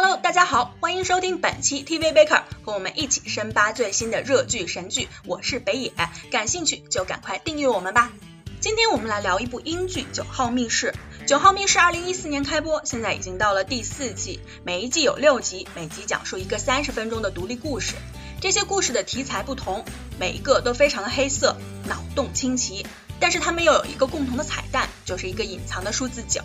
[0.00, 5.08] Hello，大家好，欢迎收听本期 TV Baker，和我们一起深扒最新的热剧神剧。
[5.24, 5.92] 我是北野，
[6.30, 8.12] 感兴趣就赶快订阅我们吧。
[8.60, 10.94] 今天我们来聊一部英剧《九号密室》。
[11.26, 17.96] 《九号密室》二零一四年开播，现在已经到了第四季，每一季有六集，每集讲述一个三十分钟的独立故事。
[18.40, 19.84] 这些故事的题材不同，
[20.20, 21.56] 每一个都非常的黑色，
[21.88, 22.86] 脑洞清奇。
[23.20, 26.40] 但是他们又有一个共同的彩蛋，就是一个隐藏的数字九。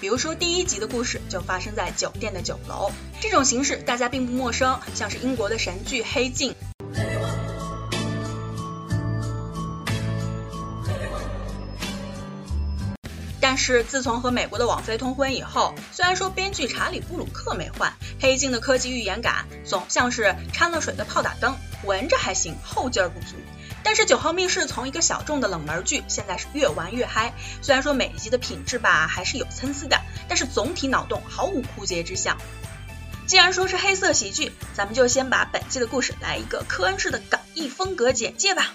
[0.00, 6.52] 比如说第一集的故事就发生在酒店的九楼，这种形式大家并不陌生，像是英国的神剧《黑镜》。
[13.40, 23.36] 但是自从和美国的网飞通婚以后，虽然说编剧查理布鲁克没换，《黑镜》的科技预言感总像是掺了水的炮打灯，闻着还行，后劲儿不足。
[23.82, 27.32] 但是九号密室从一个小众的冷门剧，现在是越玩越嗨。
[27.62, 32.36] 虽然说每一集的品质吧还是有参差的，但是总体脑洞毫无枯竭之象。
[33.26, 38.72] 既然说是黑色喜剧，咱们就先把本季的故事来一个科恩式的港译风格简介吧。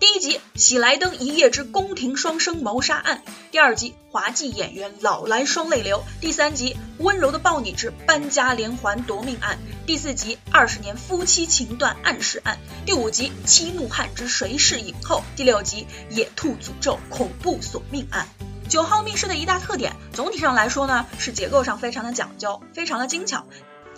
[0.00, 18.26] 第一集喜来登一夜之宫廷双生谋杀案，第二集滑稽演员老来双泪流，第三集温柔的抱你之搬家连环夺命案，第四集二十年夫妻情断暗示案，第五集七怒汉之谁是影后，第六集野兔诅咒恐怖索命案。
[18.70, 23.44] 九号密室的一大特点，总体上来说呢，是结构上非常的讲究，非常的精巧。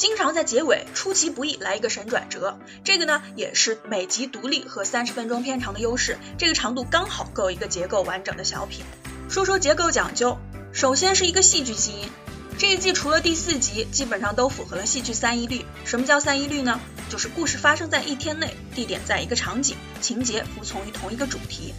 [0.02, 8.84] 经常在结尾出其不意来一个神转折，这个呢也是每集独立和三十分钟片长的优势，这个长度刚好够一个结构完整的小品。
[9.28, 10.38] 说说结构讲究，
[10.72, 12.08] 首先是一个戏剧基因，
[12.58, 15.64] 这一季除了第四集，基本上都符合了戏剧三一律。
[15.84, 16.80] 什么叫三一律呢？
[17.08, 21.72] 就是故事发生在一天内，地点在一个场景，情节服从于同一个主题。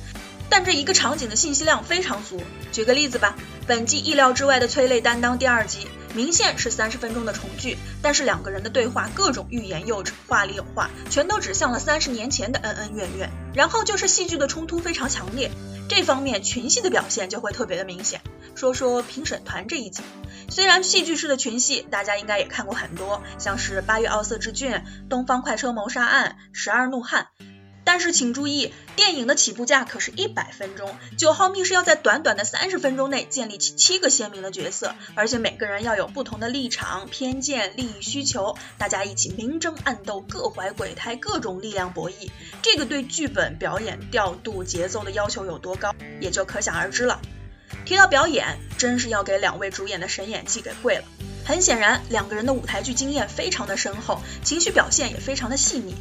[0.49, 2.41] 但这一个场景的信息量非常足。
[2.71, 3.35] 举个例子吧，
[3.67, 5.89] 本季意料之外的催泪担当第二集。
[6.15, 13.29] 明线是三十分钟的重聚，但是两个人的对话各种欲言又止，话里有话，全都指向了三十年前的恩恩怨怨。
[13.53, 15.49] 然后就是戏剧的冲突非常强烈，
[15.89, 18.21] 这方面群戏的表现就会特别的明显。
[18.55, 20.03] 说说评审团这一集，
[20.49, 27.27] 虽然戏剧式的群戏大家应该也看过很多，像是八月奥色之郡、东方快车谋杀案、十二怒汉。
[27.93, 42.31] 但是请注意，电影的起步价可是一百分钟，九号密室要在短短的三十分钟内建立起七个鲜明的角色，而且每个人要有不同的立场、偏见、利益需求，大家一起明争暗斗，各怀鬼胎，各种力量博弈，
[42.63, 47.21] 这个对剧本、表演、调度、节奏的要求有多高，也就可想而知了。
[47.85, 51.03] 提到表演，真是要给两位主演的神演技给跪了。
[51.45, 55.93] 很显然，两个人的舞台剧经验非常的深厚，情绪表现也非常的细腻。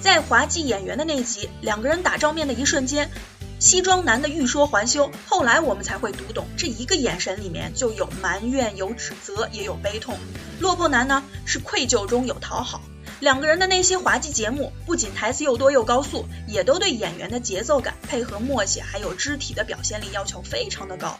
[0.00, 3.10] 在滑稽演员的那集，两个人打照面的一瞬间，
[3.58, 10.18] 西装男的欲说还休，后来我们才会读懂，这一个眼神里面就有埋怨、有指责，也有悲痛。
[10.60, 12.80] 落魄男呢是愧疚中有讨好。
[13.18, 21.18] 两个人的那些滑稽节目，不仅台词又多又高速，也都对演员的节奏感、配合默契，还有肢体的表现力要求非常的高。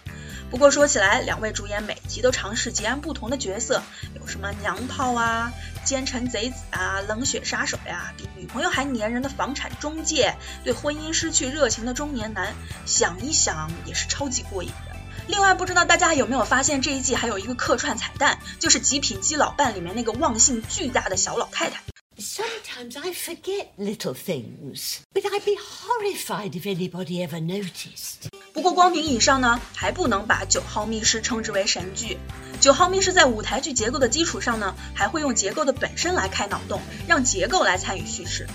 [0.48, 3.82] 不过说起来，两位主演每集都尝试截然不同的角色，
[4.18, 5.52] 有什么娘炮啊、
[5.84, 12.54] 奸臣贼子啊、冷血杀手呀，比女朋友还粘人的房产中介，对婚姻失去热情的中年男，
[12.86, 14.96] 想一想也是超级过瘾的。
[15.26, 21.82] 另外，不知道大家有没有发现这一季还有一个客串彩蛋，就是《极品基老伴》里面那个忘性巨大的小老太太。
[22.18, 28.30] Sometimes I forget little things, but I'd be horrified if anybody ever noticed.
[28.56, 32.16] 不过光凭以上呢，还不能把《九号密室》称之为神剧。
[32.58, 38.46] 《九号密室》在舞台剧结构的基础上呢，还会用结构的本身来开脑洞，让结构来参与叙事。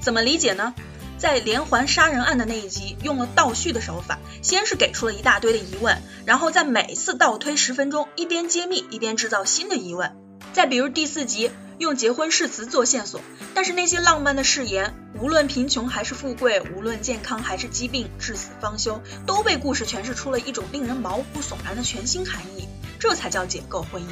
[0.00, 0.72] 怎么理解呢？
[1.18, 10.16] 在连环杀人案的那一集，用了倒叙的手法，先是给出了一大堆的疑问，然后在每次倒推十分钟，一边揭秘一边制造新的疑问。
[10.54, 11.50] 再比如第四集，
[11.80, 13.22] 用结婚誓词做线索，
[13.54, 22.68] 但是那些浪漫的誓言，无论贫穷还是富贵，无论健康还是疾病，至死方休，都被故事诠释出了一种令人毛骨悚然的全新含义。
[22.98, 24.08] 这才叫解构婚姻。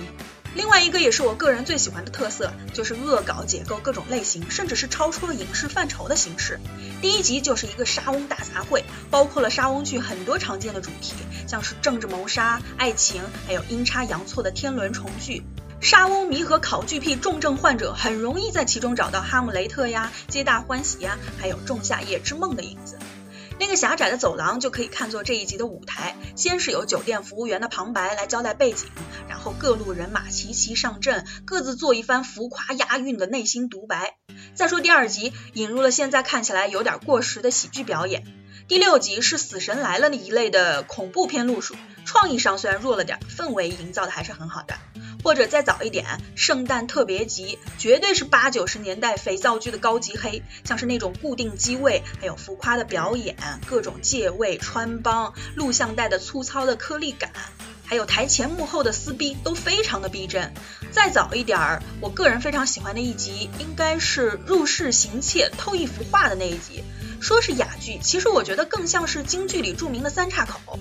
[0.55, 6.59] 另外一个也是我个人最喜欢的特色，就是恶搞解构各种类型，甚至是超出了影视范畴的形式。
[7.03, 11.13] 第一集就是一个沙翁大杂烩，包括了沙翁剧很多常见的主题，
[11.47, 15.43] 像是政治谋杀、爱情，还有阴差阳错的天伦重聚。
[15.81, 22.99] 沙翁迷和考据癖重症患者很容易在其中找到哈姆雷特呀、皆大欢喜呀，还有仲夏夜之梦的影子。
[23.61, 26.17] 那个狭窄的走廊就可以看作这一集的舞台。
[26.35, 28.89] 先是有酒店服务员的旁白来交代背景，
[29.29, 34.17] 然后各路人马齐齐上阵，各自做一番浮夸押韵的内心独白。
[34.55, 38.25] 再说第二集，引入了现在看起来有点过时的喜剧表演。
[38.67, 44.75] 第六集是死神来了那一类的恐怖片路数，创意上虽然弱了点，氛围营造的还是很好的。
[45.23, 46.05] 或者再早一点，
[46.35, 53.37] 圣诞特别集，绝对是八九十年代肥皂剧的高级黑，像是那种固定机位，还有浮夸的表演，
[53.67, 57.31] 各种借位穿帮，录像带的粗糙的颗粒感，
[57.85, 60.53] 还有台前幕后的撕逼，都非常的逼真。
[60.91, 66.83] 再早一点儿，我个人非常喜欢的一集，应该是入室行窃偷一幅画的那一集。
[67.21, 70.79] 说是哑剧，其实我觉得更像是京剧里著名的三岔口。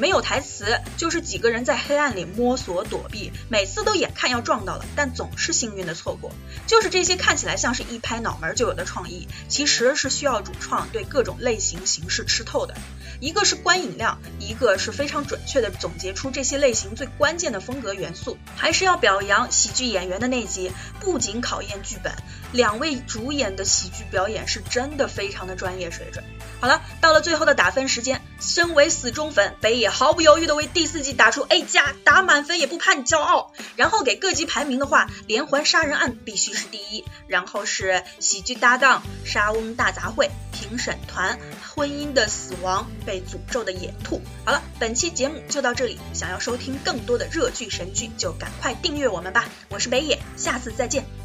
[0.00, 6.32] 没有台词，就是几个人在黑暗里摸索躲避，每次都眼看要撞到了，但总是幸运的错过。
[6.66, 12.74] 就是这些看起来像是一拍脑门就有的创意，其实是需要主创对各种类型形式吃透的。
[13.20, 18.38] 一个是观影量，一个是非常准确的总结出这些类型最关键的风格元素。
[18.56, 22.10] 还是要表扬喜剧演员的那集，不仅考验剧本，
[22.52, 26.24] 两位主演的喜剧表演是真的非常的专业水准。
[26.58, 33.52] 好了，到了最后的打分时间，身为死忠粉，北野毫不犹豫的为第四季打出 A 加，打满分也不怕你骄傲。
[33.76, 41.38] 然后给各级排名的话，连环杀人案必须是第一，然后是喜剧搭档、沙翁大杂烩、评审团、
[41.74, 44.20] 婚姻的死亡、被诅咒的野兔。
[44.44, 49.48] 好了，本期节目就到这里，想要收听更多的热剧神剧，就赶快订阅我们吧。
[49.68, 51.19] 我是北野，下次再见。